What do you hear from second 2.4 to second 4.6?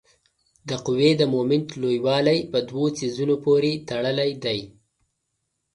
په دوو څیزونو پورې تړلی دی.